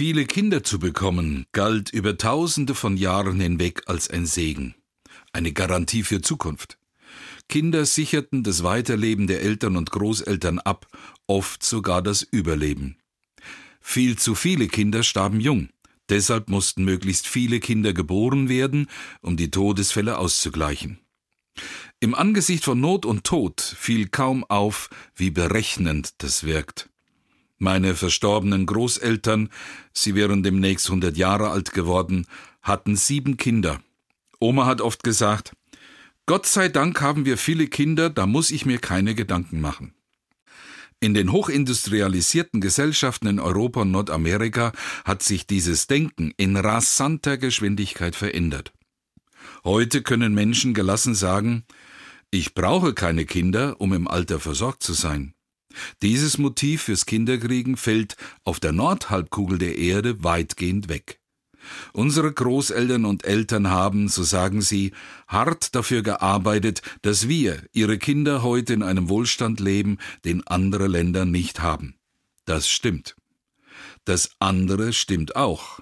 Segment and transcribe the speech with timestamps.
[0.00, 4.74] Viele Kinder zu bekommen galt über Tausende von Jahren hinweg als ein Segen,
[5.34, 6.78] eine Garantie für Zukunft.
[7.50, 10.86] Kinder sicherten das Weiterleben der Eltern und Großeltern ab,
[11.26, 12.96] oft sogar das Überleben.
[13.82, 15.68] Viel zu viele Kinder starben jung,
[16.08, 18.86] deshalb mussten möglichst viele Kinder geboren werden,
[19.20, 20.98] um die Todesfälle auszugleichen.
[22.00, 26.88] Im Angesicht von Not und Tod fiel kaum auf, wie berechnend das wirkt.
[27.62, 29.50] Meine verstorbenen Großeltern,
[29.92, 32.26] sie wären demnächst hundert Jahre alt geworden,
[32.62, 33.82] hatten sieben Kinder.
[34.40, 35.52] Oma hat oft gesagt,
[36.24, 39.92] Gott sei Dank haben wir viele Kinder, da muss ich mir keine Gedanken machen.
[41.00, 44.72] In den hochindustrialisierten Gesellschaften in Europa und Nordamerika
[45.04, 48.72] hat sich dieses Denken in rasanter Geschwindigkeit verändert.
[49.64, 51.64] Heute können Menschen gelassen sagen,
[52.30, 55.34] ich brauche keine Kinder, um im Alter versorgt zu sein.
[56.02, 61.20] Dieses Motiv fürs Kinderkriegen fällt auf der Nordhalbkugel der Erde weitgehend weg.
[61.92, 64.92] Unsere Großeltern und Eltern haben, so sagen sie,
[65.28, 71.24] hart dafür gearbeitet, dass wir, ihre Kinder, heute in einem Wohlstand leben, den andere Länder
[71.24, 71.96] nicht haben.
[72.44, 73.16] Das stimmt.
[74.04, 75.80] Das andere stimmt auch.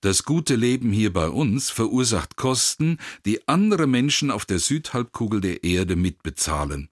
[0.00, 5.64] Das gute Leben hier bei uns verursacht Kosten, die andere Menschen auf der Südhalbkugel der
[5.64, 6.90] Erde mitbezahlen.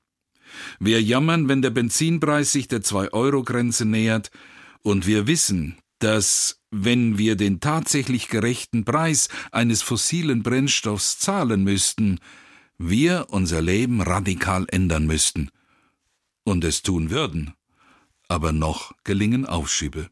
[0.78, 4.31] Wir jammern, wenn der Benzinpreis sich der 2-Euro-Grenze nähert,
[4.83, 12.19] und wir wissen, dass, wenn wir den tatsächlich gerechten Preis eines fossilen Brennstoffs zahlen müssten,
[12.78, 15.50] wir unser Leben radikal ändern müssten.
[16.44, 17.53] Und es tun würden.
[18.27, 20.09] Aber noch gelingen Aufschübe.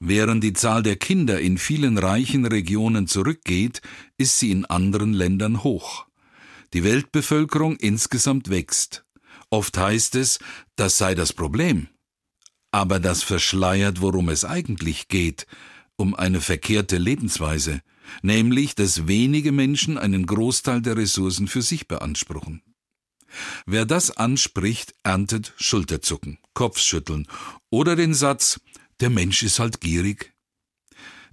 [0.00, 3.82] Während die Zahl der Kinder in vielen reichen Regionen zurückgeht,
[4.16, 6.06] ist sie in anderen Ländern hoch.
[6.72, 9.03] Die Weltbevölkerung insgesamt wächst.
[9.54, 10.40] Oft heißt es,
[10.74, 11.86] das sei das Problem.
[12.72, 15.46] Aber das verschleiert, worum es eigentlich geht,
[15.94, 17.80] um eine verkehrte Lebensweise,
[18.20, 22.64] nämlich dass wenige Menschen einen Großteil der Ressourcen für sich beanspruchen.
[23.64, 27.28] Wer das anspricht, erntet Schulterzucken, Kopfschütteln
[27.70, 28.60] oder den Satz,
[28.98, 30.33] der Mensch ist halt gierig.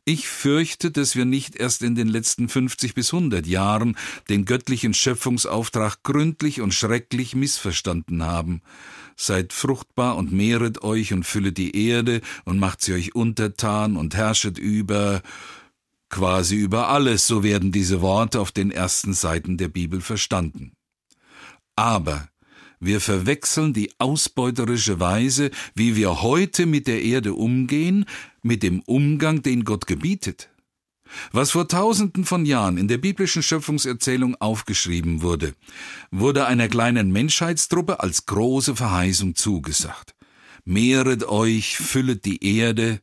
[0.03, 3.95] Ich fürchte, dass wir nicht erst in den letzten 50 bis 100 Jahren
[4.29, 8.63] den göttlichen Schöpfungsauftrag gründlich und schrecklich missverstanden haben.
[9.15, 14.15] Seid fruchtbar und mehret euch und füllet die Erde und macht sie euch untertan und
[14.15, 15.21] herrschet über
[16.09, 20.73] quasi über alles, so werden diese Worte auf den ersten Seiten der Bibel verstanden.
[21.75, 22.27] Aber
[22.81, 28.05] wir verwechseln die ausbeuterische Weise, wie wir heute mit der Erde umgehen,
[28.41, 30.49] mit dem Umgang, den Gott gebietet.
[31.31, 35.53] Was vor tausenden von Jahren in der biblischen Schöpfungserzählung aufgeschrieben wurde,
[36.09, 40.15] wurde einer kleinen Menschheitstruppe als große Verheißung zugesagt.
[40.65, 42.99] Mehret euch, füllet die Erde.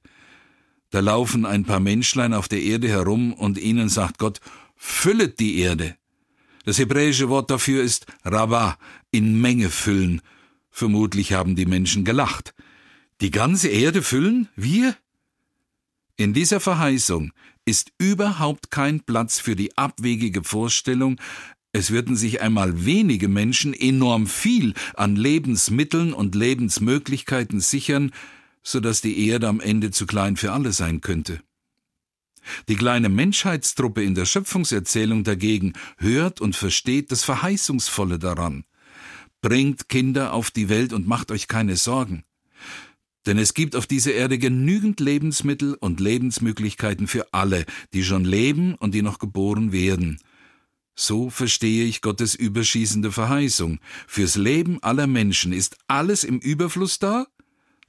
[0.91, 4.41] Da laufen ein paar Menschlein auf der Erde herum und ihnen sagt Gott,
[4.75, 5.97] füllet die Erde.
[6.69, 8.77] Das hebräische Wort dafür ist Rabah,
[9.11, 10.21] in Menge füllen.
[10.71, 12.55] Vermutlich haben die Menschen gelacht.
[13.21, 14.49] Die ganze Erde füllen?
[14.55, 14.97] Wir?
[16.17, 17.33] In dieser Verheißung
[17.65, 21.21] ist überhaupt kein Platz für die abwegige Vorstellung,
[21.73, 28.11] es würden sich einmal wenige Menschen enorm viel an Lebensmitteln und Lebensmöglichkeiten sichern,
[28.63, 31.41] so dass die Erde am Ende zu klein für alle sein könnte.
[32.69, 38.65] Die kleine Menschheitstruppe in der Schöpfungserzählung dagegen hört und versteht das Verheißungsvolle daran.
[39.41, 42.25] Bringt Kinder auf die Welt und macht euch keine Sorgen.
[43.27, 48.75] Denn es gibt auf dieser Erde genügend Lebensmittel und Lebensmöglichkeiten für alle, die schon leben
[48.75, 50.19] und die noch geboren werden.
[50.97, 53.79] So verstehe ich Gottes überschießende Verheißung.
[54.07, 57.27] Fürs Leben aller Menschen ist alles im Überfluss da,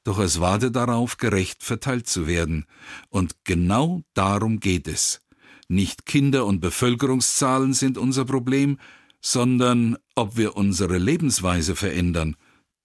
[0.03, 2.65] doch es warte darauf, gerecht verteilt zu werden.
[3.09, 5.21] Und genau darum geht es.
[5.67, 8.77] Nicht Kinder- und Bevölkerungszahlen sind unser Problem,
[9.21, 12.35] sondern ob wir unsere Lebensweise verändern.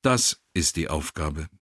[0.03, 1.49] Das ist die Aufgabe.